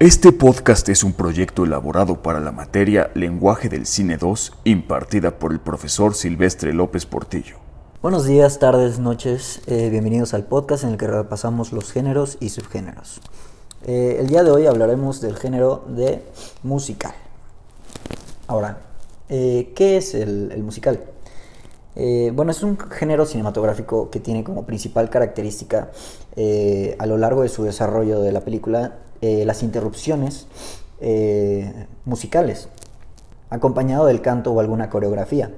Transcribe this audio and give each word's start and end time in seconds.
Este 0.00 0.32
podcast 0.32 0.88
es 0.88 1.04
un 1.04 1.12
proyecto 1.12 1.62
elaborado 1.66 2.22
para 2.22 2.40
la 2.40 2.52
materia 2.52 3.10
Lenguaje 3.12 3.68
del 3.68 3.84
Cine 3.84 4.16
2, 4.16 4.54
impartida 4.64 5.38
por 5.38 5.52
el 5.52 5.60
profesor 5.60 6.14
Silvestre 6.14 6.72
López 6.72 7.04
Portillo. 7.04 7.56
Buenos 8.00 8.24
días, 8.24 8.58
tardes, 8.58 8.98
noches. 8.98 9.60
eh, 9.66 9.90
bienvenidos 9.90 10.32
al 10.32 10.46
podcast 10.46 10.84
en 10.84 10.92
el 10.92 10.96
que 10.96 11.06
repasamos 11.06 11.74
los 11.74 11.92
géneros 11.92 12.38
y 12.40 12.48
subgéneros. 12.48 13.20
Eh, 13.84 14.16
el 14.20 14.28
día 14.28 14.42
de 14.42 14.50
hoy 14.50 14.64
hablaremos 14.64 15.20
del 15.20 15.36
género 15.36 15.84
de 15.86 16.22
musical. 16.62 17.12
Ahora, 18.46 18.78
eh, 19.28 19.74
¿qué 19.76 19.98
es 19.98 20.14
el, 20.14 20.62
musical? 20.62 20.98
Bueno, 22.32 22.52
es 22.52 22.62
un 22.62 22.78
género 22.78 23.26
cinematográfico 23.26 24.08
que 24.08 24.20
tiene 24.20 24.44
como 24.44 24.64
principal 24.64 25.10
característica 25.10 25.90
a 26.98 27.06
lo 27.06 27.18
largo 27.18 27.42
de 27.42 27.50
su 27.50 27.64
desarrollo 27.64 28.22
de 28.22 28.32
la 28.32 28.40
película 28.40 28.94
eh, 29.22 29.44
las 29.44 29.62
interrupciones 29.62 30.46
eh, 31.00 31.86
musicales, 32.04 32.68
acompañado 33.48 34.06
del 34.06 34.20
canto 34.20 34.52
o 34.52 34.60
alguna 34.60 34.90
coreografía. 34.90 35.50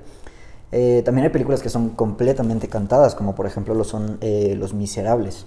Eh, 0.71 1.03
también 1.05 1.27
hay 1.27 1.31
películas 1.31 1.63
que 1.63 1.69
son 1.69 1.91
completamente 1.91 2.69
cantadas, 2.69 3.15
como 3.15 3.35
por 3.35 3.47
ejemplo 3.47 3.75
lo 3.75 3.85
son 3.85 4.19
eh, 4.21 4.55
Los 4.57 4.73
Miserables. 4.73 5.47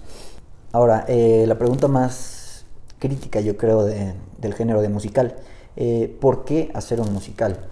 Ahora, 0.72 1.06
la 1.08 1.58
pregunta 1.58 1.88
más 1.88 2.64
crítica 2.98 3.40
yo 3.40 3.56
creo 3.56 3.84
de- 3.84 4.14
del 4.38 4.52
género 4.54 4.82
de 4.82 4.88
musical, 4.90 5.36
¿por 6.20 6.44
qué 6.44 6.70
hacer 6.74 7.00
un 7.00 7.12
musical? 7.14 7.68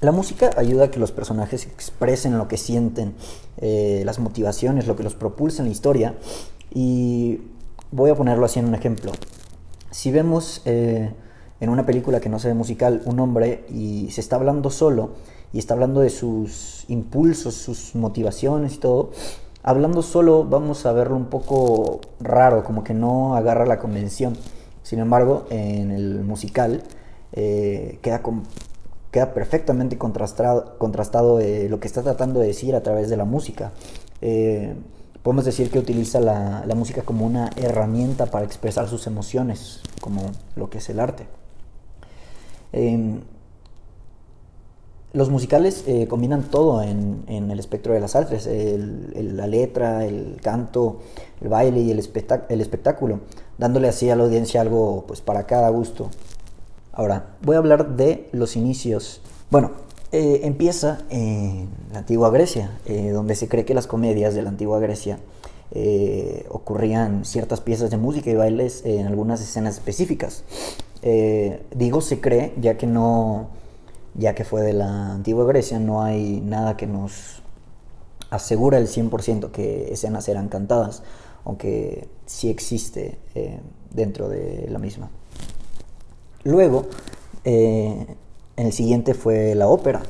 La 0.00 0.12
música 0.12 0.50
ayuda 0.56 0.84
a 0.84 0.90
que 0.90 0.98
los 0.98 1.12
personajes 1.12 1.66
expresen 1.66 2.38
lo 2.38 2.48
que 2.48 2.56
sienten, 2.56 3.14
las 3.60 4.18
motivaciones, 4.18 4.86
lo 4.86 4.96
que 4.96 5.02
los 5.02 5.14
propulsa 5.14 5.62
en 5.62 5.68
la 5.68 5.72
historia. 5.72 6.14
Y 6.72 7.40
voy 7.90 8.10
a 8.10 8.14
ponerlo 8.14 8.46
así 8.46 8.58
en 8.58 8.66
un 8.66 8.74
ejemplo. 8.74 9.12
Si 9.90 10.10
vemos 10.10 10.62
eh, 10.64 11.12
en 11.60 11.70
una 11.70 11.86
película 11.86 12.20
que 12.20 12.28
no 12.28 12.38
se 12.38 12.48
ve 12.48 12.54
musical 12.54 13.02
un 13.04 13.20
hombre 13.20 13.64
y 13.70 14.10
se 14.10 14.20
está 14.20 14.36
hablando 14.36 14.70
solo 14.70 15.10
y 15.52 15.58
está 15.58 15.74
hablando 15.74 16.00
de 16.00 16.10
sus 16.10 16.84
impulsos, 16.88 17.54
sus 17.54 17.94
motivaciones 17.94 18.74
y 18.74 18.78
todo, 18.78 19.10
hablando 19.62 20.02
solo 20.02 20.44
vamos 20.44 20.84
a 20.86 20.92
verlo 20.92 21.16
un 21.16 21.26
poco 21.26 22.00
raro, 22.20 22.64
como 22.64 22.84
que 22.84 22.94
no 22.94 23.36
agarra 23.36 23.66
la 23.66 23.78
convención. 23.78 24.36
Sin 24.82 24.98
embargo, 24.98 25.46
en 25.50 25.90
el 25.90 26.22
musical 26.22 26.82
eh, 27.32 27.98
queda, 28.02 28.22
queda 29.10 29.34
perfectamente 29.34 29.98
contrastado, 29.98 30.78
contrastado 30.78 31.40
eh, 31.40 31.68
lo 31.68 31.80
que 31.80 31.88
está 31.88 32.02
tratando 32.02 32.40
de 32.40 32.48
decir 32.48 32.76
a 32.76 32.82
través 32.82 33.08
de 33.08 33.16
la 33.16 33.24
música. 33.24 33.72
Podemos 35.26 35.44
decir 35.44 35.72
que 35.72 35.80
utiliza 35.80 36.20
la, 36.20 36.62
la 36.68 36.76
música 36.76 37.02
como 37.02 37.26
una 37.26 37.50
herramienta 37.56 38.26
para 38.26 38.44
expresar 38.44 38.88
sus 38.88 39.08
emociones, 39.08 39.80
como 40.00 40.22
lo 40.54 40.70
que 40.70 40.78
es 40.78 40.88
el 40.88 41.00
arte. 41.00 41.26
Em, 42.70 43.22
los 45.12 45.28
musicales 45.28 45.82
eh, 45.88 46.06
combinan 46.06 46.44
todo 46.44 46.80
en, 46.80 47.24
en 47.26 47.50
el 47.50 47.58
espectro 47.58 47.92
de 47.92 47.98
las 47.98 48.14
artes, 48.14 48.48
la 48.48 49.48
letra, 49.48 50.04
el 50.04 50.38
canto, 50.40 51.00
el 51.40 51.48
baile 51.48 51.80
y 51.80 51.90
el, 51.90 52.08
el 52.48 52.60
espectáculo, 52.60 53.18
dándole 53.58 53.88
así 53.88 54.08
a 54.08 54.14
la 54.14 54.22
audiencia 54.22 54.60
algo 54.60 55.06
pues, 55.08 55.22
para 55.22 55.44
cada 55.44 55.70
gusto. 55.70 56.08
Ahora, 56.92 57.34
voy 57.42 57.56
a 57.56 57.58
hablar 57.58 57.96
de 57.96 58.28
los 58.30 58.54
inicios. 58.54 59.20
Bueno, 59.50 59.72
eh, 60.18 60.46
empieza 60.46 61.00
en 61.10 61.68
la 61.92 61.98
antigua 61.98 62.30
Grecia, 62.30 62.70
eh, 62.86 63.10
donde 63.10 63.34
se 63.34 63.48
cree 63.48 63.66
que 63.66 63.74
las 63.74 63.86
comedias 63.86 64.34
de 64.34 64.40
la 64.40 64.48
antigua 64.48 64.80
Grecia 64.80 65.18
eh, 65.72 66.46
ocurrían 66.48 67.26
ciertas 67.26 67.60
piezas 67.60 67.90
de 67.90 67.98
música 67.98 68.30
y 68.30 68.34
bailes 68.34 68.82
en 68.86 69.06
algunas 69.06 69.42
escenas 69.42 69.74
específicas. 69.74 70.44
Digo 71.02 72.00
se 72.00 72.18
cree, 72.22 72.54
ya 72.58 72.78
que 72.78 72.86
no, 72.86 73.48
ya 74.14 74.34
que 74.34 74.44
fue 74.44 74.62
de 74.62 74.72
la 74.72 75.12
antigua 75.12 75.44
Grecia, 75.44 75.78
no 75.80 76.02
hay 76.02 76.40
nada 76.40 76.78
que 76.78 76.86
nos 76.86 77.42
asegura 78.30 78.78
el 78.78 78.88
100% 78.88 79.50
que 79.50 79.92
escenas 79.92 80.30
eran 80.30 80.48
cantadas, 80.48 81.02
aunque 81.44 82.08
sí 82.24 82.48
existe 82.48 83.18
dentro 83.90 84.30
de 84.30 84.66
la 84.70 84.78
misma. 84.78 85.10
Luego, 86.42 86.86
en 88.56 88.66
el 88.66 88.72
siguiente 88.72 89.14
fue 89.14 89.54
la 89.54 89.68
ópera, 89.68 90.02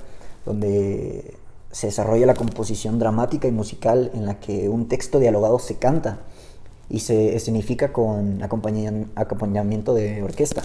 donde 0.44 1.36
se 1.70 1.88
desarrolla 1.88 2.26
la 2.26 2.34
composición 2.34 2.98
dramática 2.98 3.48
y 3.48 3.52
musical 3.52 4.10
en 4.14 4.24
la 4.24 4.40
que 4.40 4.68
un 4.68 4.88
texto 4.88 5.18
dialogado 5.18 5.58
se 5.58 5.76
canta 5.76 6.20
y 6.88 7.00
se 7.00 7.34
escenifica 7.34 7.92
con 7.92 8.42
acompañamiento 8.42 9.92
de 9.92 10.22
orquesta. 10.22 10.62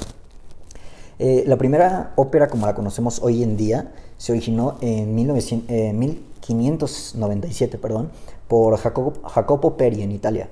Eh, 1.19 1.43
la 1.45 1.57
primera 1.57 2.13
ópera 2.15 2.47
como 2.47 2.65
la 2.65 2.73
conocemos 2.73 3.21
hoy 3.21 3.43
en 3.43 3.57
día 3.57 3.91
se 4.17 4.31
originó 4.31 4.77
en 4.81 5.13
1900 5.13 5.69
eh, 5.69 5.93
1597 5.93 7.77
perdón, 7.77 8.09
por 8.47 8.77
Jacopo, 8.77 9.77
Peri 9.77 10.01
en 10.01 10.11
Italia, 10.11 10.49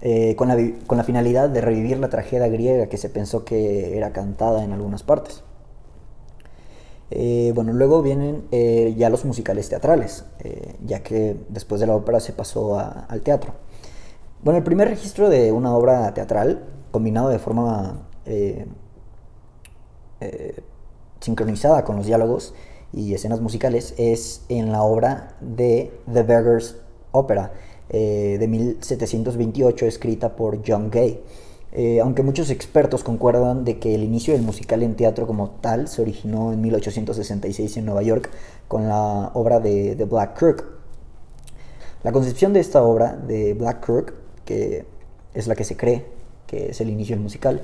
eh, 0.00 0.34
con, 0.36 0.48
la, 0.48 0.56
con 0.86 0.98
la 0.98 1.04
finalidad 1.04 1.48
de 1.48 1.60
revivir 1.60 1.98
la 1.98 2.08
tragedia 2.08 2.48
griega 2.48 2.88
que 2.88 2.96
se 2.96 3.08
pensó 3.08 3.44
que 3.44 3.96
era 3.96 4.12
cantada 4.12 4.64
en 4.64 4.72
algunas 4.72 5.02
partes. 5.02 5.42
Eh, 7.10 7.52
bueno, 7.54 7.72
luego 7.72 8.02
vienen 8.02 8.46
eh, 8.50 8.94
ya 8.96 9.08
los 9.08 9.24
musicales 9.24 9.68
teatrales, 9.68 10.24
eh, 10.40 10.76
ya 10.84 11.02
que 11.02 11.36
después 11.48 11.80
de 11.80 11.86
la 11.86 11.94
ópera 11.94 12.20
se 12.20 12.32
pasó 12.32 12.78
al 12.78 13.20
teatro. 13.22 13.54
Bueno, 14.42 14.58
el 14.58 14.64
primer 14.64 14.88
registro 14.88 15.28
de 15.30 15.52
una 15.52 15.74
obra 15.74 16.12
teatral, 16.14 16.64
combinado 16.90 17.28
de 17.28 17.38
forma 17.38 18.04
sincronizada 21.20 21.82
con 21.84 21.96
los 21.96 22.06
diálogos 22.06 22.54
y 22.92 23.14
escenas 23.14 23.40
musicales, 23.40 23.94
es 23.96 24.42
en 24.48 24.70
la 24.70 24.82
obra 24.82 25.36
de 25.40 25.92
The 26.12 26.22
Beggar's 26.22 26.76
Opera 27.10 27.52
de 27.88 28.46
1728, 28.46 29.86
escrita 29.86 30.36
por 30.36 30.60
John 30.66 30.90
Gay. 30.90 31.22
Eh, 31.72 32.00
aunque 32.00 32.22
muchos 32.22 32.50
expertos 32.50 33.04
concuerdan 33.04 33.64
de 33.64 33.78
que 33.78 33.94
el 33.94 34.02
inicio 34.02 34.32
del 34.32 34.42
musical 34.42 34.82
en 34.82 34.96
teatro 34.96 35.26
como 35.26 35.50
tal 35.50 35.86
se 35.88 36.00
originó 36.00 36.52
en 36.52 36.62
1866 36.62 37.76
en 37.76 37.84
Nueva 37.84 38.02
York 38.02 38.30
con 38.68 38.88
la 38.88 39.30
obra 39.34 39.60
de 39.60 39.94
The 39.96 40.04
Black 40.04 40.38
Crook. 40.38 40.64
La 42.02 42.12
concepción 42.12 42.52
de 42.52 42.60
esta 42.60 42.82
obra 42.82 43.16
de 43.16 43.54
Black 43.54 43.84
Crook, 43.84 44.14
que 44.44 44.86
es 45.34 45.46
la 45.46 45.54
que 45.54 45.64
se 45.64 45.76
cree 45.76 46.06
que 46.46 46.70
es 46.70 46.80
el 46.80 46.88
inicio 46.88 47.14
del 47.14 47.22
musical, 47.22 47.62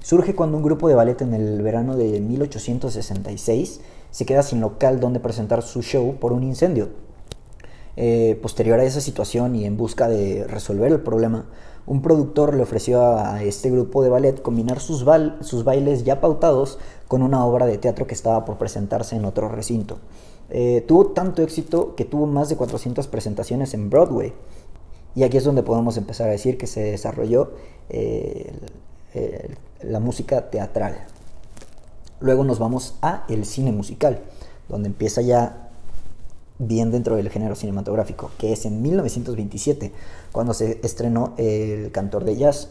surge 0.00 0.34
cuando 0.34 0.56
un 0.56 0.62
grupo 0.62 0.88
de 0.88 0.94
ballet 0.94 1.20
en 1.20 1.34
el 1.34 1.60
verano 1.62 1.96
de 1.96 2.20
1866 2.20 3.80
se 4.10 4.26
queda 4.26 4.42
sin 4.42 4.60
local 4.60 5.00
donde 5.00 5.20
presentar 5.20 5.62
su 5.62 5.82
show 5.82 6.16
por 6.18 6.32
un 6.32 6.44
incendio. 6.44 6.88
Eh, 7.96 8.38
posterior 8.40 8.78
a 8.78 8.84
esa 8.84 9.00
situación 9.00 9.56
y 9.56 9.64
en 9.64 9.76
busca 9.76 10.08
de 10.08 10.46
resolver 10.46 10.92
el 10.92 11.00
problema, 11.00 11.46
un 11.86 12.02
productor 12.02 12.54
le 12.54 12.62
ofreció 12.62 13.02
a 13.02 13.42
este 13.42 13.70
grupo 13.70 14.02
de 14.02 14.10
ballet 14.10 14.40
combinar 14.40 14.80
sus, 14.80 15.04
sus 15.40 15.64
bailes 15.64 16.04
ya 16.04 16.20
pautados 16.20 16.78
con 17.08 17.22
una 17.22 17.44
obra 17.44 17.66
de 17.66 17.78
teatro 17.78 18.06
que 18.06 18.14
estaba 18.14 18.44
por 18.44 18.58
presentarse 18.58 19.16
en 19.16 19.24
otro 19.24 19.48
recinto. 19.48 19.98
Eh, 20.50 20.84
tuvo 20.86 21.08
tanto 21.08 21.42
éxito 21.42 21.94
que 21.96 22.04
tuvo 22.04 22.26
más 22.26 22.48
de 22.48 22.56
400 22.56 23.06
presentaciones 23.08 23.74
en 23.74 23.90
Broadway. 23.90 24.32
Y 25.14 25.24
aquí 25.24 25.36
es 25.36 25.44
donde 25.44 25.64
podemos 25.64 25.96
empezar 25.96 26.28
a 26.28 26.32
decir 26.32 26.56
que 26.56 26.68
se 26.68 26.82
desarrolló 26.82 27.52
eh, 27.88 28.52
la 29.82 29.98
música 29.98 30.50
teatral. 30.50 31.06
Luego 32.20 32.44
nos 32.44 32.58
vamos 32.58 32.94
a 33.02 33.24
el 33.28 33.44
cine 33.44 33.72
musical, 33.72 34.20
donde 34.68 34.88
empieza 34.88 35.22
ya 35.22 35.69
bien 36.60 36.90
dentro 36.90 37.16
del 37.16 37.30
género 37.30 37.56
cinematográfico, 37.56 38.30
que 38.38 38.52
es 38.52 38.66
en 38.66 38.82
1927, 38.82 39.92
cuando 40.30 40.54
se 40.54 40.78
estrenó 40.82 41.32
El 41.38 41.90
Cantor 41.90 42.24
de 42.24 42.36
Jazz, 42.36 42.68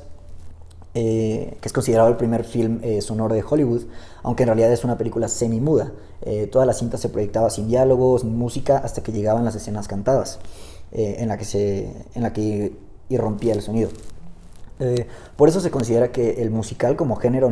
eh, 0.94 1.58
que 1.62 1.68
es 1.68 1.74
considerado 1.74 2.10
el 2.10 2.18
primer 2.18 2.44
film 2.44 2.80
eh, 2.84 3.02
sonoro 3.02 3.36
de 3.36 3.44
Hollywood, 3.48 3.84
aunque 4.24 4.44
en 4.44 4.48
realidad 4.48 4.72
es 4.72 4.84
una 4.84 4.98
película 4.98 5.28
semi-muda. 5.28 5.92
Eh, 6.22 6.48
toda 6.48 6.66
la 6.66 6.74
cinta 6.74 6.98
se 6.98 7.10
proyectaba 7.10 7.50
sin 7.50 7.68
diálogos, 7.68 8.24
música, 8.24 8.78
hasta 8.78 9.02
que 9.02 9.12
llegaban 9.12 9.44
las 9.44 9.56
escenas 9.56 9.88
cantadas, 9.88 10.40
eh, 10.92 11.18
en, 11.20 11.28
la 11.28 11.38
que 11.38 11.46
se, 11.46 11.94
en 12.14 12.22
la 12.22 12.34
que 12.34 12.74
irrumpía 13.10 13.54
el 13.54 13.62
sonido. 13.62 13.90
Por 15.36 15.50
eso 15.50 15.60
se 15.60 15.72
considera 15.72 16.14
que 16.14 16.42
el 16.42 16.52
musical 16.52 16.96
como 16.96 17.18
género 17.18 17.52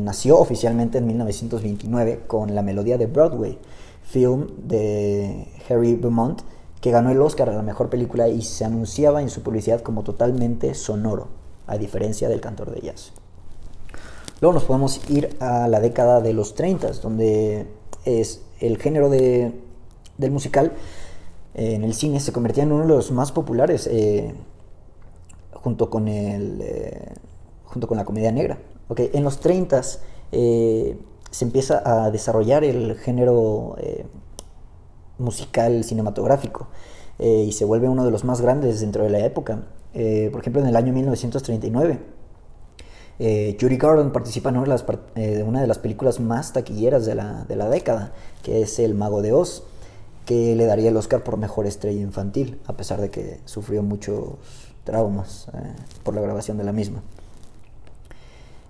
nació 0.00 0.36
oficialmente 0.36 0.98
en 0.98 1.06
1929 1.06 2.22
con 2.26 2.56
la 2.56 2.62
melodía 2.62 2.98
de 2.98 3.06
Broadway, 3.06 3.56
film 4.04 4.46
de 4.58 5.48
Harry 5.68 5.96
Beaumont, 5.96 6.42
que 6.80 6.90
ganó 6.90 7.10
el 7.10 7.20
Oscar 7.20 7.50
a 7.50 7.54
la 7.54 7.62
mejor 7.62 7.90
película 7.90 8.28
y 8.28 8.42
se 8.42 8.64
anunciaba 8.64 9.22
en 9.22 9.30
su 9.30 9.42
publicidad 9.42 9.80
como 9.80 10.04
totalmente 10.04 10.74
sonoro, 10.74 11.28
a 11.66 11.76
diferencia 11.78 12.28
del 12.28 12.40
cantor 12.40 12.70
de 12.70 12.80
jazz. 12.80 13.12
Luego 14.40 14.54
nos 14.54 14.64
podemos 14.64 15.00
ir 15.10 15.36
a 15.40 15.68
la 15.68 15.80
década 15.80 16.20
de 16.20 16.32
los 16.32 16.54
30, 16.54 16.92
donde 17.02 17.66
es 18.04 18.42
el 18.60 18.78
género 18.78 19.08
de, 19.08 19.52
del 20.18 20.30
musical 20.30 20.72
en 21.54 21.84
el 21.84 21.94
cine 21.94 22.18
se 22.18 22.32
convertía 22.32 22.64
en 22.64 22.72
uno 22.72 22.82
de 22.82 22.88
los 22.88 23.12
más 23.12 23.30
populares, 23.30 23.86
eh, 23.86 24.34
junto 25.52 25.88
con 25.88 26.08
el, 26.08 26.60
eh, 26.60 27.14
junto 27.64 27.86
con 27.86 27.96
la 27.96 28.04
comedia 28.04 28.32
negra. 28.32 28.58
Okay, 28.88 29.10
en 29.14 29.24
los 29.24 29.38
30 29.40 29.80
eh, 30.32 30.98
se 31.34 31.44
empieza 31.44 31.82
a 31.84 32.10
desarrollar 32.10 32.64
el 32.64 32.96
género 32.96 33.76
eh, 33.78 34.06
musical 35.18 35.84
cinematográfico 35.84 36.68
y 37.18 37.52
se 37.52 37.64
vuelve 37.64 37.88
uno 37.88 38.04
de 38.04 38.10
los 38.10 38.24
más 38.24 38.40
grandes 38.40 38.80
dentro 38.80 39.04
de 39.04 39.10
la 39.10 39.20
época. 39.20 39.62
por 39.92 40.40
ejemplo, 40.40 40.60
en 40.60 40.66
el 40.66 40.74
año 40.74 40.92
1939, 40.92 42.00
Judy 43.60 43.76
Garland 43.76 44.10
participa 44.10 44.48
en 44.48 44.56
una 44.56 44.74
de, 44.74 45.42
una 45.44 45.60
de 45.60 45.68
las 45.68 45.78
películas 45.78 46.18
más 46.18 46.52
taquilleras 46.52 47.06
de 47.06 47.14
la, 47.14 47.44
de 47.44 47.54
la 47.54 47.68
década, 47.68 48.12
que 48.42 48.62
es 48.62 48.80
El 48.80 48.96
Mago 48.96 49.22
de 49.22 49.32
Oz 49.32 49.62
que 50.24 50.54
le 50.56 50.64
daría 50.64 50.88
el 50.88 50.96
Oscar 50.96 51.22
por 51.22 51.36
mejor 51.36 51.66
estrella 51.66 52.00
infantil, 52.00 52.58
a 52.66 52.74
pesar 52.74 53.00
de 53.00 53.10
que 53.10 53.40
sufrió 53.44 53.82
muchos 53.82 54.34
traumas 54.84 55.48
eh, 55.52 55.72
por 56.02 56.14
la 56.14 56.20
grabación 56.20 56.56
de 56.56 56.64
la 56.64 56.72
misma. 56.72 57.02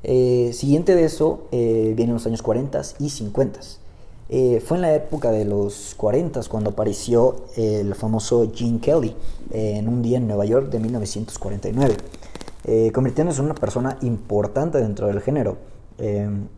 Eh, 0.04 0.52
siguiente 0.52 0.94
de 0.94 1.04
eso 1.04 1.48
eh, 1.50 1.94
vienen 1.96 2.14
los 2.14 2.26
años 2.26 2.42
40 2.42 2.80
y 3.00 3.08
50. 3.08 3.60
fue 4.64 4.76
en 4.76 4.80
la 4.82 4.94
época 4.94 5.30
de 5.30 5.44
los 5.44 5.94
40 5.96 6.40
cuando 6.48 6.70
apareció 6.70 7.36
el 7.56 7.94
famoso 7.94 8.50
Gene 8.54 8.80
Kelly 8.80 9.14
en 9.50 9.88
un 9.88 10.02
día 10.02 10.18
en 10.18 10.26
Nueva 10.26 10.44
York 10.44 10.70
de 10.70 10.78
1949, 10.80 11.96
convirtiéndose 12.92 13.40
en 13.40 13.46
una 13.46 13.54
persona 13.54 13.98
importante 14.02 14.78
dentro 14.78 15.06
del 15.06 15.20
género. 15.20 15.56
en 15.98 16.48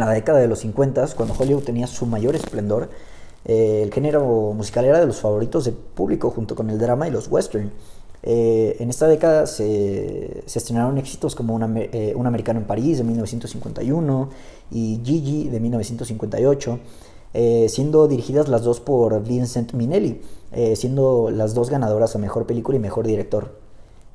la 0.00 0.10
década 0.10 0.38
de 0.38 0.48
los 0.48 0.60
50, 0.60 1.08
cuando 1.16 1.34
Hollywood 1.38 1.62
tenía 1.62 1.86
su 1.86 2.06
mayor 2.06 2.34
esplendor, 2.36 2.88
eh, 3.44 3.82
el 3.82 3.92
género 3.92 4.52
musical 4.54 4.86
era 4.86 5.00
de 5.00 5.06
los 5.06 5.20
favoritos 5.20 5.66
del 5.66 5.74
público 5.74 6.30
junto 6.30 6.54
con 6.54 6.70
el 6.70 6.78
drama 6.78 7.08
y 7.08 7.10
los 7.10 7.28
western. 7.28 7.70
Eh, 8.26 8.76
en 8.80 8.88
esta 8.90 9.06
década 9.06 9.46
se, 9.46 10.42
estrenaron 10.46 10.96
éxitos 10.98 11.34
como 11.34 11.60
eh, 11.76 12.14
Un 12.16 12.26
Americano 12.26 12.58
en 12.58 12.66
París 12.66 12.98
de 12.98 13.04
1951 13.04 14.30
y 14.70 15.00
Gigi 15.04 15.48
de 15.48 15.60
1958, 15.60 16.78
siendo 17.68 18.08
dirigidas 18.08 18.48
las 18.48 18.62
dos 18.62 18.80
por 18.80 19.22
Vincent 19.22 19.72
Minnelli, 19.74 20.20
siendo 20.74 21.30
las 21.30 21.52
dos 21.52 21.68
ganadoras 21.68 22.14
a 22.14 22.18
Mejor 22.18 22.46
Película 22.46 22.76
y 22.76 22.80
Mejor 22.80 23.06
Director. 23.06 23.64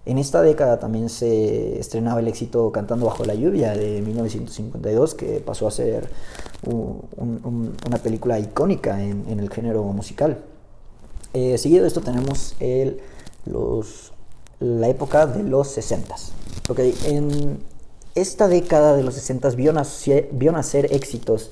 En 0.06 0.18
esta 0.18 0.42
década 0.42 0.80
también 0.80 1.08
se 1.08 1.78
estrenaba 1.80 2.20
el 2.20 2.28
éxito 2.28 2.72
Cantando 2.72 3.06
bajo 3.06 3.26
la 3.26 3.36
lluvia 3.36 3.74
de 3.74 4.02
1952, 4.02 5.14
que 5.14 5.40
pasó 5.40 5.68
a 5.68 5.72
ser 5.72 6.10
una 6.66 7.98
película 7.98 8.40
icónica 8.40 9.04
en, 9.04 9.40
el 9.40 9.50
género 9.52 9.84
musical. 9.84 10.40
Eh, 11.34 11.60
seguido 11.60 11.84
de 11.84 11.90
esto 11.90 12.02
tenemos 12.02 12.56
el, 12.60 13.02
los, 13.50 14.14
la 14.60 14.90
época 14.90 15.28
de 15.28 15.44
los 15.44 15.70
60. 15.70 16.16
Okay, 16.70 16.96
en 17.06 17.60
esta 18.16 18.48
década 18.48 18.96
de 18.96 19.04
los 19.04 19.16
60 19.16 19.50
vio 19.52 19.74
nacer, 19.74 20.30
vio 20.32 20.52
nacer 20.52 20.94
éxitos 20.94 21.52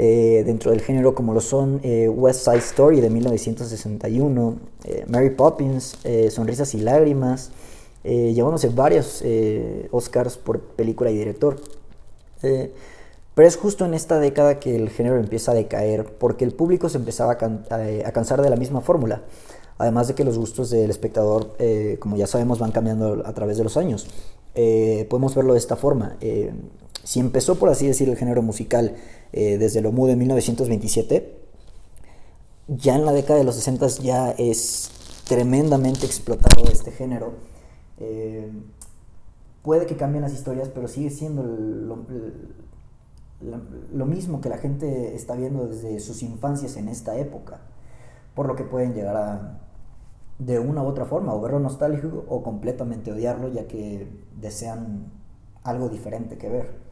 eh, 0.00 0.44
dentro 0.46 0.70
del 0.70 0.80
género 0.80 1.12
como 1.12 1.34
lo 1.34 1.40
son 1.40 1.80
eh, 1.82 2.08
West 2.08 2.44
Side 2.44 2.58
Story 2.58 3.00
de 3.00 3.10
1961, 3.10 4.56
eh, 4.84 5.04
Mary 5.08 5.30
Poppins, 5.30 5.98
Sonrisas 6.30 6.74
y 6.74 6.78
Lágrimas, 6.78 7.50
llevándose 8.04 8.68
varios 8.68 9.22
Oscars 9.90 10.38
por 10.38 10.60
película 10.60 11.10
y 11.10 11.18
director. 11.18 11.56
pero 12.40 13.48
es 13.48 13.56
justo 13.56 13.84
en 13.84 13.92
esta 13.92 14.18
década 14.20 14.60
que 14.60 14.76
el 14.76 14.88
género 14.88 15.16
empieza 15.16 15.50
a 15.50 15.54
decaer 15.54 16.04
porque 16.04 16.44
el 16.44 16.52
público 16.52 16.88
se 16.88 16.98
empezaba 16.98 17.32
a, 17.32 18.12
cansar 18.12 18.40
de 18.40 18.50
la 18.50 18.56
misma 18.56 18.80
fórmula. 18.80 19.22
Además 19.78 20.08
de 20.08 20.14
que 20.14 20.24
los 20.24 20.36
gustos 20.36 20.70
del 20.70 20.90
espectador, 20.90 21.56
como 22.00 22.16
ya 22.16 22.26
sabemos, 22.26 22.58
van 22.58 22.72
cambiando 22.72 23.22
a 23.24 23.32
través 23.32 23.58
de 23.58 23.64
los 23.64 23.76
años. 23.76 24.08
podemos 25.08 25.34
verlo 25.34 25.52
de 25.52 25.58
esta 25.58 25.76
forma. 25.76 26.16
si 27.04 27.20
empezó, 27.20 27.54
por 27.54 27.68
así 27.68 27.86
decir, 27.86 28.08
el 28.08 28.16
género 28.16 28.42
musical 28.42 28.96
eh, 29.32 29.58
desde 29.58 29.82
lo 29.82 29.92
mudo 29.92 30.12
en 30.12 30.18
1927, 30.18 31.38
ya 32.68 32.94
en 32.94 33.04
la 33.04 33.12
década 33.12 33.38
de 33.38 33.44
los 33.44 33.56
60 33.56 33.86
ya 34.02 34.30
es 34.30 34.90
tremendamente 35.26 36.06
explotado 36.06 36.64
este 36.70 36.92
género. 36.92 37.32
Eh, 37.98 38.50
puede 39.62 39.86
que 39.86 39.96
cambien 39.96 40.22
las 40.22 40.32
historias, 40.32 40.70
pero 40.70 40.88
sigue 40.88 41.10
siendo 41.10 41.42
lo, 41.42 42.06
mismo 44.06 44.40
que 44.40 44.48
la 44.48 44.56
gente 44.58 45.14
está 45.14 45.34
viendo 45.34 45.66
desde 45.66 46.00
sus 46.00 46.22
infancias 46.22 46.76
en 46.76 46.88
esta 46.88 47.18
época, 47.18 47.60
por 48.34 48.46
lo 48.46 48.56
que 48.56 48.64
pueden 48.64 48.94
llegar 48.94 49.16
a, 49.16 49.60
de 50.38 50.58
una 50.58 50.82
u 50.82 50.86
otra 50.86 51.04
forma, 51.04 51.34
o 51.34 51.40
verlo 51.40 51.58
nostálgico 51.58 52.24
o 52.28 52.42
completamente 52.42 53.12
odiarlo, 53.12 53.48
ya 53.48 53.66
que 53.66 54.08
desean 54.40 55.10
algo 55.64 55.88
diferente 55.88 56.38
que 56.38 56.48
ver. 56.48 56.88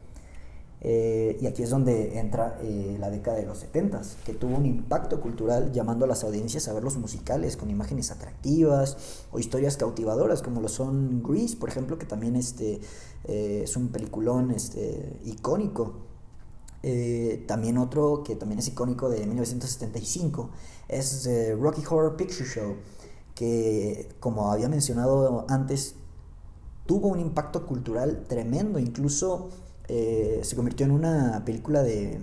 Eh, 0.79 1.39
y 1.41 1.47
aquí 1.47 1.63
es 1.63 1.71
donde 1.71 2.19
entra 2.19 2.59
eh, 2.61 2.97
la 2.99 3.09
década 3.09 3.37
de 3.37 3.45
los 3.45 3.57
70, 3.59 4.01
que 4.25 4.33
tuvo 4.33 4.57
un 4.57 4.65
impacto 4.65 5.19
cultural 5.21 5.71
llamando 5.73 6.05
a 6.05 6.07
las 6.07 6.23
audiencias 6.23 6.67
a 6.67 6.73
ver 6.73 6.83
los 6.83 6.97
musicales 6.97 7.57
con 7.57 7.71
imágenes 7.71 8.11
atractivas 8.11 9.25
o 9.31 9.39
historias 9.39 9.75
cautivadoras, 9.75 10.43
como 10.43 10.61
lo 10.61 10.69
son 10.69 11.23
Grease, 11.23 11.57
por 11.57 11.69
ejemplo, 11.69 11.97
que 11.97 12.05
también 12.05 12.35
este, 12.35 12.79
eh, 13.23 13.61
es 13.63 13.75
un 13.75 13.87
peliculón 13.89 14.51
este, 14.51 15.19
icónico. 15.25 16.05
también 17.47 17.77
otro 17.77 18.23
que 18.23 18.35
también 18.35 18.59
es 18.59 18.67
icónico 18.67 19.09
de 19.09 19.25
1975 19.25 20.51
es 20.87 21.27
Rocky 21.59 21.83
Horror 21.89 22.15
Picture 22.15 22.45
Show, 22.45 22.75
que 23.37 24.09
como 24.19 24.51
había 24.51 24.67
mencionado 24.67 25.45
antes, 25.47 25.93
tuvo 26.87 27.09
un 27.09 27.19
impacto 27.19 27.67
cultural 27.67 28.25
tremendo, 28.27 28.79
incluso 28.79 29.49
eh, 29.87 30.39
se 30.41 30.55
convirtió 30.55 30.87
en 30.87 30.91
una 30.91 31.43
película 31.45 31.83
de, 31.83 32.19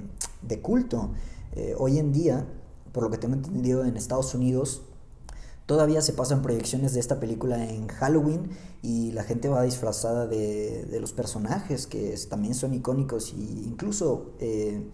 culto. 0.61 1.13
Eh, 1.53 1.77
hoy 1.79 2.01
en 2.01 2.13
día, 2.13 2.49
por 2.91 3.05
lo 3.05 3.11
que 3.11 3.19
tengo 3.19 3.35
entendido 3.35 3.85
en 3.85 3.97
Estados 3.97 4.35
Unidos, 4.35 4.83
todavía 5.67 6.03
se 6.03 6.15
pasan 6.15 6.43
proyecciones 6.43 6.95
de 6.95 7.01
esta 7.01 7.21
película 7.21 7.65
en 7.65 7.87
Halloween 7.87 8.51
y 8.83 9.13
la 9.13 9.23
gente 9.23 9.49
va 9.49 9.63
disfrazada 9.63 10.27
de, 10.27 10.99
los 11.01 11.13
personajes 11.13 11.87
que 11.87 12.19
también 12.29 12.55
son 12.57 12.75
icónicos 12.75 13.33
e 13.35 13.41
incluso 13.41 14.33
eh, 14.41 14.85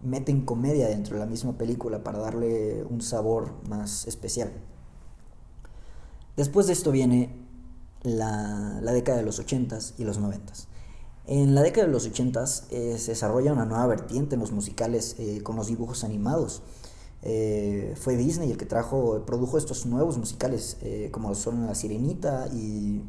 meten 0.00 0.44
comedia 0.44 0.86
dentro 0.86 1.14
de 1.14 1.20
la 1.20 1.26
misma 1.26 1.58
película 1.58 2.04
para 2.04 2.20
darle 2.20 2.84
un 2.84 3.00
sabor 3.00 3.52
más 3.68 4.06
especial. 4.06 4.52
Después 6.36 6.66
de 6.66 6.72
esto 6.72 6.90
viene 6.90 7.44
la, 8.02 8.78
la 8.82 8.92
década 8.92 9.18
de 9.18 9.24
los 9.24 9.40
80s 9.40 9.94
y 9.98 10.04
los 10.04 10.20
90s. 10.20 10.66
En 11.26 11.54
la 11.54 11.62
década 11.62 11.86
de 11.86 11.92
los 11.92 12.06
80 12.06 12.44
eh, 12.70 12.98
se 12.98 13.12
desarrolla 13.12 13.52
una 13.52 13.64
nueva 13.64 13.86
vertiente 13.86 14.34
en 14.34 14.40
los 14.40 14.52
musicales 14.52 15.16
eh, 15.18 15.40
con 15.42 15.56
los 15.56 15.68
dibujos 15.68 16.04
animados. 16.04 16.62
Eh, 17.22 17.94
fue 17.96 18.16
Disney 18.16 18.50
el 18.50 18.58
que 18.58 18.66
trajo, 18.66 19.24
produjo 19.24 19.56
estos 19.56 19.86
nuevos 19.86 20.18
musicales 20.18 20.76
como 21.10 21.34
son 21.34 21.66
La 21.66 21.74
Sirenita 21.74 22.48
y 22.52 23.02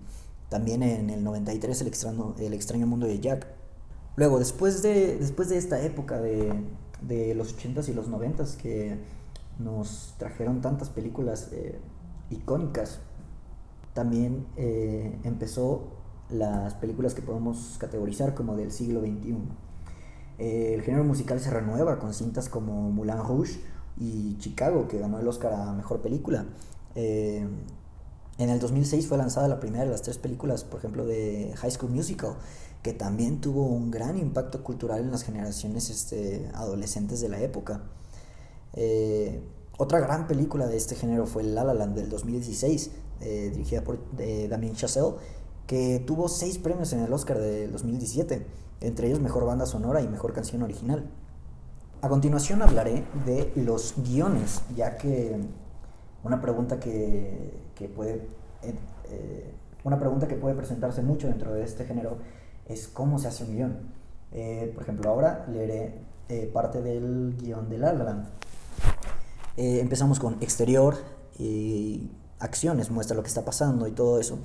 también 0.47 0.83
en 0.83 1.09
el 1.09 1.21
93 1.25 1.81
El 1.81 1.87
extraño, 1.87 2.35
el 2.39 2.53
extraño 2.53 2.87
mundo 2.87 3.05
de 3.05 3.19
Jack. 3.19 3.47
Luego, 4.15 4.39
después 4.39 4.81
de, 4.81 5.17
después 5.17 5.49
de 5.49 5.57
esta 5.57 5.81
época 5.81 6.21
de, 6.21 6.53
de 7.01 7.35
los 7.35 7.53
80s 7.57 7.89
y 7.89 7.93
los 7.93 8.09
90s 8.09 8.55
que 8.55 8.97
nos 9.59 10.13
trajeron 10.17 10.61
tantas 10.61 10.89
películas 10.89 11.49
icónicas, 12.29 12.99
también 13.95 14.45
empezó 15.23 15.95
las 16.29 16.75
películas 16.75 17.13
que 17.13 17.21
podemos 17.21 17.77
categorizar 17.79 18.35
como 18.35 18.55
del 18.55 18.71
siglo 18.71 19.01
XXI. 19.01 19.37
Eh, 20.37 20.73
el 20.73 20.81
género 20.81 21.03
musical 21.03 21.39
se 21.39 21.49
renueva 21.49 21.99
con 21.99 22.13
cintas 22.13 22.49
como 22.49 22.91
Moulin 22.91 23.17
Rouge 23.17 23.59
y 23.97 24.37
Chicago, 24.37 24.87
que 24.87 24.99
ganó 24.99 25.19
el 25.19 25.27
Oscar 25.27 25.53
a 25.53 25.73
Mejor 25.73 26.01
Película. 26.01 26.45
Eh, 26.95 27.47
en 28.37 28.49
el 28.49 28.59
2006 28.59 29.07
fue 29.07 29.17
lanzada 29.17 29.47
la 29.47 29.59
primera 29.59 29.85
de 29.85 29.91
las 29.91 30.01
tres 30.01 30.17
películas, 30.17 30.63
por 30.65 30.79
ejemplo, 30.79 31.05
de 31.05 31.53
High 31.55 31.71
School 31.71 31.91
Musical, 31.91 32.35
que 32.83 32.93
también 32.93 33.39
tuvo 33.39 33.65
un 33.65 33.91
gran 33.91 34.17
impacto 34.17 34.63
cultural 34.63 34.99
en 35.01 35.11
las 35.11 35.23
generaciones 35.23 35.89
este, 35.89 36.49
adolescentes 36.53 37.21
de 37.21 37.29
la 37.29 37.39
época. 37.39 37.83
Eh, 38.73 39.41
otra 39.77 39.99
gran 39.99 40.27
película 40.27 40.67
de 40.67 40.77
este 40.77 40.95
género 40.95 41.25
fue 41.25 41.43
La 41.43 41.63
La 41.63 41.73
Land 41.73 41.95
del 41.95 42.09
2016, 42.09 42.91
dirigida 43.19 43.81
por 43.81 43.97
Damien 44.15 44.75
Chazelle, 44.75 45.15
que 45.67 46.03
tuvo 46.05 46.27
seis 46.27 46.57
premios 46.57 46.93
en 46.93 46.99
el 46.99 47.11
Oscar 47.11 47.39
de 47.39 47.67
2017, 47.67 48.45
entre 48.81 49.07
ellos 49.07 49.19
Mejor 49.19 49.45
Banda 49.45 49.65
Sonora 49.65 50.01
y 50.01 50.07
Mejor 50.07 50.33
Canción 50.33 50.61
Original. 50.61 51.09
A 52.01 52.07
continuación 52.07 52.61
hablaré 52.61 53.03
de 53.25 53.51
los 53.55 53.95
guiones, 53.97 54.61
ya 54.75 54.97
que 54.97 55.39
una 56.23 56.39
pregunta 56.39 56.79
que, 56.79 57.51
puede, 57.95 58.27
eh, 58.61 58.75
eh, 59.09 59.53
una 59.83 59.99
pregunta 59.99 60.27
que 60.27 60.35
puede 60.35 60.55
presentarse 60.55 61.01
mucho 61.01 61.27
dentro 61.27 61.53
de 61.53 61.63
este 61.63 61.85
género 61.85 62.17
es 62.67 62.87
cómo 62.87 63.17
se 63.17 63.27
hace 63.27 63.43
un 63.45 63.55
guion. 63.55 63.79
Eh, 64.33 64.71
por 64.75 64.83
ejemplo, 64.83 65.09
ahora 65.09 65.47
leeré 65.51 65.99
parte 66.53 66.81
del 66.81 67.37
guion 67.37 67.69
de 67.69 67.77
La 67.77 67.93
La 67.93 68.03
Land. 68.03 68.27
Empezamos 69.57 70.19
con 70.19 70.35
exterior 70.41 70.97
y 71.37 72.11
acciones, 72.39 72.91
muestra 72.91 73.15
lo 73.15 73.23
que 73.23 73.29
está 73.29 73.45
pasando 73.45 73.87
y 73.87 73.91
todo 73.91 74.19
eso 74.19 74.39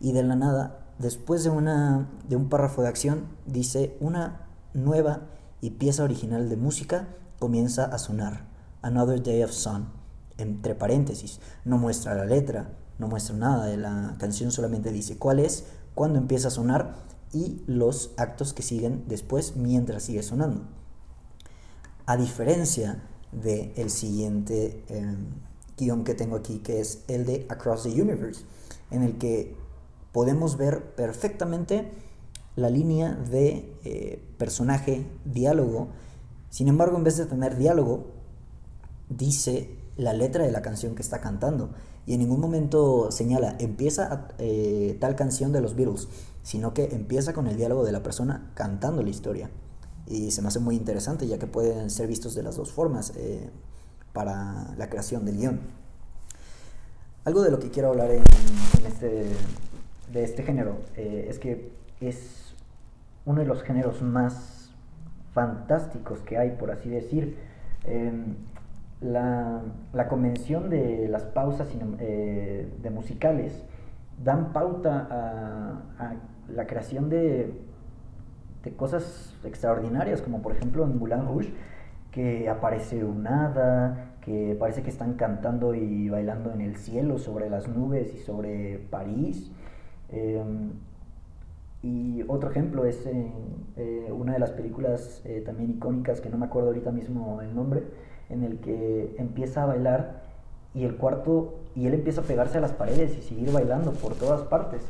y 0.00 0.12
de 0.12 0.22
la 0.22 0.34
nada 0.34 0.78
después 0.98 1.44
de, 1.44 1.50
una, 1.50 2.08
de 2.28 2.36
un 2.36 2.48
párrafo 2.48 2.82
de 2.82 2.88
acción, 2.88 3.26
dice 3.46 3.96
una 4.00 4.48
nueva 4.72 5.28
y 5.60 5.70
pieza 5.70 6.04
original 6.04 6.48
de 6.48 6.56
música 6.56 7.08
comienza 7.38 7.84
a 7.84 7.98
sonar. 7.98 8.48
Another 8.82 9.22
Day 9.22 9.42
of 9.42 9.52
Sun. 9.52 9.88
Entre 10.38 10.74
paréntesis. 10.74 11.38
No 11.66 11.76
muestra 11.76 12.14
la 12.14 12.24
letra, 12.24 12.70
no 12.98 13.08
muestra 13.08 13.36
nada 13.36 13.66
de 13.66 13.76
la 13.76 14.16
canción, 14.18 14.50
solamente 14.50 14.90
dice 14.90 15.18
cuál 15.18 15.38
es, 15.38 15.64
cuándo 15.94 16.18
empieza 16.18 16.48
a 16.48 16.50
sonar 16.50 16.94
y 17.32 17.62
los 17.66 18.12
actos 18.16 18.54
que 18.54 18.62
siguen 18.62 19.04
después 19.06 19.56
mientras 19.56 20.02
sigue 20.02 20.22
sonando. 20.22 20.62
A 22.06 22.16
diferencia 22.16 23.02
del 23.32 23.72
el 23.76 23.90
siguiente 23.90 24.84
em, 24.88 25.26
guion 25.76 26.04
que 26.04 26.14
tengo 26.14 26.36
aquí, 26.36 26.58
que 26.58 26.80
es 26.80 27.04
el 27.08 27.26
de 27.26 27.46
Across 27.48 27.84
the 27.84 28.02
Universe, 28.02 28.44
en 28.90 29.02
el 29.02 29.18
que 29.18 29.56
podemos 30.12 30.56
ver 30.56 30.94
perfectamente 30.94 31.90
la 32.56 32.70
línea 32.70 33.14
de 33.14 33.74
eh, 33.84 34.22
personaje, 34.38 35.06
diálogo. 35.24 35.88
Sin 36.50 36.68
embargo, 36.68 36.96
en 36.96 37.04
vez 37.04 37.16
de 37.16 37.26
tener 37.26 37.56
diálogo, 37.56 38.06
dice 39.08 39.70
la 39.96 40.12
letra 40.12 40.44
de 40.44 40.52
la 40.52 40.62
canción 40.62 40.94
que 40.94 41.02
está 41.02 41.20
cantando. 41.20 41.70
Y 42.06 42.14
en 42.14 42.20
ningún 42.20 42.40
momento 42.40 43.10
señala, 43.12 43.56
empieza 43.58 44.28
eh, 44.38 44.96
tal 45.00 45.16
canción 45.16 45.52
de 45.52 45.60
los 45.60 45.76
Beatles, 45.76 46.08
sino 46.42 46.74
que 46.74 46.86
empieza 46.94 47.32
con 47.32 47.46
el 47.46 47.56
diálogo 47.56 47.84
de 47.84 47.92
la 47.92 48.02
persona 48.02 48.50
cantando 48.54 49.02
la 49.02 49.10
historia. 49.10 49.50
Y 50.06 50.30
se 50.30 50.42
me 50.42 50.48
hace 50.48 50.58
muy 50.58 50.76
interesante, 50.76 51.26
ya 51.26 51.38
que 51.38 51.46
pueden 51.46 51.90
ser 51.90 52.08
vistos 52.08 52.34
de 52.34 52.42
las 52.42 52.56
dos 52.56 52.72
formas 52.72 53.12
eh, 53.16 53.50
para 54.12 54.74
la 54.76 54.88
creación 54.88 55.24
del 55.24 55.36
guion. 55.36 55.60
Algo 57.24 57.42
de 57.42 57.50
lo 57.50 57.58
que 57.58 57.70
quiero 57.70 57.88
hablar 57.88 58.10
en, 58.10 58.22
este, 58.86 59.26
de 60.12 60.24
este 60.24 60.42
género 60.42 60.78
es 60.96 61.38
que 61.38 61.70
es 62.00 62.54
uno 63.26 63.40
de 63.40 63.46
los 63.46 63.62
géneros 63.62 64.02
más 64.02 64.70
fantásticos 65.32 66.20
que 66.20 66.38
hay, 66.38 66.52
por 66.52 66.70
así 66.70 66.88
decir. 66.88 67.36
Em, 67.84 68.34
la, 69.00 69.62
convención 70.08 70.68
de 70.68 71.08
las 71.08 71.22
pausas 71.22 71.68
eh, 71.98 72.68
de 72.82 72.90
musicales 72.90 73.52
dan 74.22 74.52
pauta 74.52 75.08
a, 75.98 76.14
la 76.48 76.66
creación 76.66 77.08
de, 77.08 77.54
de, 78.62 78.72
cosas 78.72 79.34
extraordinarias, 79.44 80.22
como 80.22 80.42
por 80.42 80.52
ejemplo 80.52 80.84
en 80.84 80.98
Moulin 80.98 81.26
Rouge, 81.26 81.52
que 82.10 82.48
aparece 82.48 83.04
un 83.04 83.26
hada, 83.26 84.14
que 84.20 84.56
parece 84.58 84.82
que 84.82 84.90
están 84.90 85.14
cantando 85.14 85.74
y 85.74 86.08
bailando 86.08 86.52
en 86.52 86.60
el 86.60 86.76
cielo 86.76 87.18
sobre 87.18 87.48
las 87.48 87.68
nubes 87.68 88.14
y 88.14 88.18
sobre 88.18 88.78
París. 88.90 89.50
Em, 90.10 90.72
y 91.82 92.22
otro 92.28 92.50
ejemplo 92.50 92.84
es 92.84 93.06
eh, 93.06 94.12
una 94.12 94.34
de 94.34 94.38
las 94.38 94.50
películas 94.50 95.22
eh, 95.24 95.42
también 95.44 95.70
icónicas, 95.70 96.20
que 96.20 96.28
no 96.28 96.36
me 96.36 96.46
acuerdo 96.46 96.68
ahorita 96.68 96.90
mismo 96.90 97.40
el 97.40 97.54
nombre, 97.54 97.84
en 98.28 98.44
el 98.44 98.58
que 98.58 99.14
empieza 99.18 99.62
a 99.62 99.66
bailar 99.66 100.22
y 100.74 100.84
el 100.84 100.96
cuarto, 100.96 101.54
y 101.74 101.86
él 101.86 101.94
empieza 101.94 102.20
a 102.20 102.24
pegarse 102.24 102.58
a 102.58 102.60
las 102.60 102.72
paredes 102.72 103.16
y 103.16 103.22
seguir 103.22 103.50
bailando 103.50 103.92
por 103.92 104.14
todas 104.14 104.42
partes. 104.42 104.82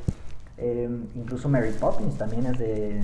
Em, 0.60 1.08
incluso 1.14 1.48
Mary 1.48 1.72
Poppins 1.72 2.18
también 2.18 2.44
es 2.44 2.58
de 2.58 3.00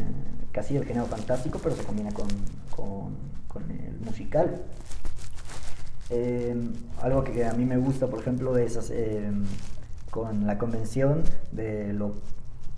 casi 0.53 0.75
del 0.75 0.85
género 0.85 1.07
fantástico, 1.07 1.59
pero 1.63 1.75
se 1.75 1.85
combina 1.85 2.11
con, 2.13 2.27
con, 2.71 3.27
el 3.71 3.99
musical. 4.01 4.63
Em, 6.11 6.75
algo 7.01 7.25
que 7.25 7.47
a 7.47 7.55
mí 7.55 7.65
me 7.65 7.79
gusta, 7.79 8.07
por 8.09 8.21
ejemplo, 8.21 8.57
es 8.59 8.91
em, 8.91 9.45
con 10.11 10.47
la 10.47 10.59
convención 10.59 11.23
de 11.53 11.95
lo 11.95 12.15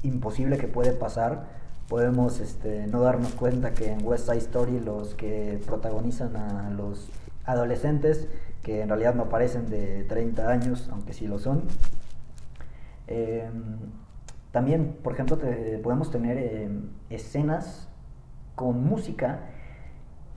imposible 0.04 0.56
que 0.58 0.68
puede 0.68 0.92
pasar, 0.92 1.46
podemos 1.88 2.38
este, 2.38 2.86
no 2.86 3.00
darnos 3.02 3.32
cuenta 3.32 3.74
que 3.74 3.90
en 3.90 4.06
West 4.06 4.26
Side 4.26 4.38
Story 4.38 4.78
los 4.78 5.14
que 5.16 5.60
protagonizan 5.66 6.36
a 6.36 6.70
los 6.70 7.08
adolescentes, 7.44 8.28
que 8.62 8.82
en 8.82 8.88
realidad 8.88 9.14
no 9.14 9.28
parecen 9.28 9.68
de 9.68 10.04
30 10.04 10.48
años, 10.48 10.88
aunque 10.92 11.12
sí 11.12 11.26
lo 11.26 11.40
son, 11.40 11.64
también, 14.58 14.96
por 15.04 15.12
ejemplo, 15.12 15.38
podemos 15.84 16.10
tener 16.10 16.36
em, 16.36 16.88
escenas 17.10 17.88
con 18.56 18.84
música 18.84 19.42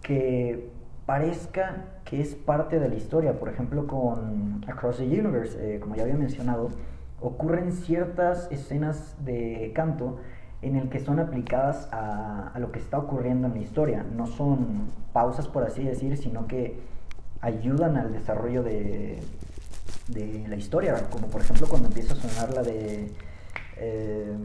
que 0.03 0.69
parezca 1.07 1.85
que 2.05 2.21
es 2.21 2.35
parte 2.35 2.79
de 2.79 2.87
la 2.87 2.93
historia. 2.93 3.39
Por 3.39 3.49
ejemplo, 3.49 3.87
con 3.87 4.63
Across 4.67 4.97
the 4.97 5.05
Universe, 5.05 5.57
eh, 5.57 5.79
como 5.79 5.95
ya 5.95 6.03
había 6.03 6.17
mencionado, 6.17 6.69
ocurren 7.19 7.71
ciertas 7.71 8.47
escenas 8.51 9.15
de 9.25 9.71
canto 9.73 10.19
en 10.61 10.75
el 10.75 10.89
que 10.89 10.99
son 10.99 11.19
aplicadas 11.19 11.89
a, 11.91 12.55
lo 12.59 12.71
que 12.71 12.77
está 12.77 12.99
ocurriendo 12.99 13.47
en 13.47 13.55
la 13.55 13.59
historia. 13.61 14.05
No 14.15 14.27
son 14.27 14.91
pausas, 15.13 15.47
por 15.47 15.63
así 15.63 15.83
decir, 15.83 16.15
sino 16.15 16.45
que 16.45 16.79
ayudan 17.41 17.97
al 17.97 18.13
desarrollo 18.13 18.61
de, 18.61 19.19
de 20.09 20.45
la 20.47 20.57
historia. 20.57 21.09
Como 21.09 21.25
por 21.25 21.41
ejemplo 21.41 21.65
cuando 21.67 21.87
empieza 21.87 22.13
a 22.13 22.17
sonar 22.17 22.53
la 22.53 22.61
de... 22.61 23.30
Eh, 23.83 24.37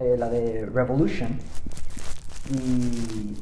eh, 0.00 0.16
la 0.18 0.28
de 0.28 0.66
Revolution 0.66 1.38
y 2.50 3.36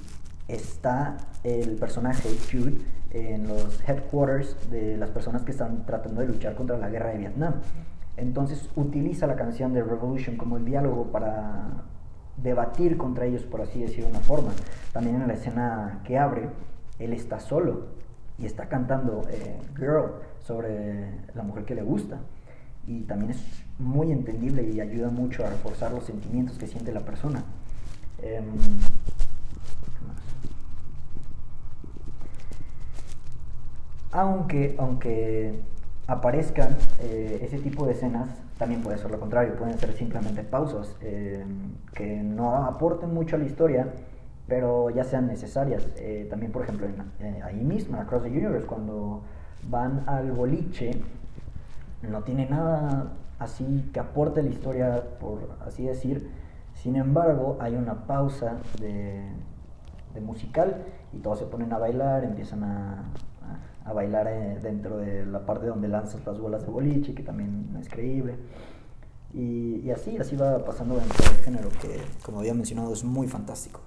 está 0.47 1.17
el 1.43 1.77
personaje 1.77 2.29
Jude 2.53 2.77
en 3.13 3.49
los 3.49 3.81
headquarters 3.89 4.71
de 4.71 4.99
las 4.99 5.09
personas 5.09 5.43
que 5.43 5.53
están 5.53 5.87
tratando 5.87 6.21
de 6.21 6.27
luchar 6.27 6.55
contra 6.55 6.77
la 6.77 6.91
guerra 6.91 7.11
de 7.11 7.19
Vietnam. 7.19 7.55
Entonces 8.19 8.69
utiliza 8.77 9.27
la 9.27 9.37
canción 9.37 9.73
de 9.73 9.83
Revolution 9.83 10.37
como 10.37 10.59
el 10.59 10.67
diálogo 10.67 11.07
para 11.07 11.85
debatir 12.37 12.99
contra 12.99 13.25
ellos, 13.25 13.45
por 13.45 13.63
así 13.63 13.81
decirlo 13.81 14.11
de 14.11 14.17
una 14.19 14.21
forma. 14.21 14.51
También 14.93 15.17
en 15.17 15.29
la 15.29 15.35
escena 15.35 16.01
que 16.05 16.19
abre, 16.19 16.51
él 16.99 17.15
está 17.15 17.41
solo 17.41 17.87
y 18.39 18.45
está 18.45 18.69
cantando 18.69 19.23
eh, 19.31 19.59
Girl 19.77 20.13
sobre 20.41 21.11
la 21.35 21.43
mujer 21.43 21.65
que 21.65 21.75
le 21.75 21.83
gusta. 21.83 22.19
Y 22.91 23.03
también 23.03 23.31
es 23.31 23.39
muy 23.79 24.11
entendible 24.11 24.69
y 24.69 24.81
ayuda 24.81 25.11
mucho 25.11 25.47
a 25.47 25.51
reforzar 25.51 25.93
los 25.93 26.03
sentimientos 26.03 26.59
que 26.59 26.67
siente 26.67 26.91
la 26.93 27.01
persona. 27.01 27.45
Em, 28.21 28.45
Aunque, 34.13 34.75
aunque 34.77 35.61
aparezcan 36.09 36.77
eh, 36.99 37.43
ese 37.45 37.61
tipo 37.61 37.87
de 37.87 37.93
escenas, 37.93 38.29
también 38.59 38.83
puede 38.83 38.99
ser 38.99 39.09
lo 39.09 39.21
contrario, 39.21 39.55
pueden 39.55 39.79
ser 39.79 39.93
simplemente 39.93 40.43
pausas 40.43 40.97
eh, 41.01 41.45
que 41.95 42.17
no 42.21 42.57
aporten 42.65 43.15
mucho 43.15 43.37
a 43.37 43.39
la 43.39 43.45
historia, 43.45 43.87
pero 44.49 44.91
ya 44.91 45.05
sean 45.05 45.29
necesarias. 45.29 45.87
Eh, 45.97 46.27
también, 46.29 46.51
por 46.51 46.63
ejemplo, 46.63 46.89
ahí 47.45 47.63
mismo, 47.63 48.01
Across 48.01 48.25
the 48.25 48.31
Universe, 48.31 48.67
cuando 48.67 49.23
van 49.69 50.03
al 50.09 50.33
boliche, 50.33 51.01
no 52.03 52.23
tiene 52.23 52.49
nada 52.49 53.13
así 53.39 53.91
que 53.93 54.01
aporte 54.01 54.43
la 54.43 54.51
historia, 54.51 55.19
por 55.19 55.57
así 55.67 55.85
decir. 55.85 56.31
Sin 56.75 56.97
embargo, 56.97 57.59
hay 57.61 57.75
una 57.75 58.07
pausa 58.07 58.59
de, 58.79 59.23
musical 60.21 60.85
y 61.13 61.19
todos 61.19 61.39
se 61.39 61.47
ponen 61.47 61.73
a 61.73 61.79
bailar, 61.79 62.25
empiezan 62.25 62.65
a, 62.65 63.05
a 63.85 63.93
bailar 63.93 64.29
eh, 64.29 64.59
dentro 64.63 64.99
de 64.99 65.27
la 65.27 65.45
parte 65.47 65.67
donde 65.67 65.89
lanzas 65.89 66.25
las 66.25 66.39
bolas 66.39 66.65
de 66.65 66.71
boliche, 66.71 67.15
que 67.15 67.23
también 67.23 67.77
es 67.81 67.89
creíble. 67.89 68.37
Y, 69.33 69.91
así, 69.91 70.17
así 70.19 70.37
va 70.37 70.65
pasando 70.65 70.97
dentro 70.97 71.25
del 71.25 71.43
género, 71.43 71.69
que 71.81 72.01
como 72.25 72.41
había 72.41 72.55
mencionado 72.55 72.93
es 72.93 73.05
muy 73.05 73.29
fantástico. 73.29 73.81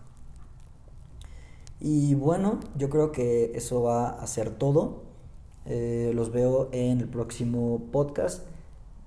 Y 1.80 2.16
bueno, 2.16 2.60
yo 2.78 2.90
creo 2.90 3.12
que 3.12 3.52
eso 3.56 3.84
va 3.84 4.10
a 4.10 4.28
ser 4.28 4.52
todo. 4.52 5.03
Eh, 5.66 6.12
los 6.14 6.32
veo 6.32 6.70
en 6.72 7.00
el 7.00 7.08
próximo 7.08 7.88
podcast, 7.92 8.46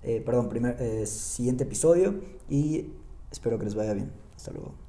eh, 0.03 0.23
perdón, 0.25 0.49
primer, 0.49 1.07
siguiente 1.07 1.65
episodio 1.65 2.21
y 2.49 2.93
espero 3.31 3.59
que 3.59 3.65
les 3.65 3.75
vaya 3.75 3.93
bien. 3.93 4.11
Hasta 4.37 4.53
luego. 4.53 4.86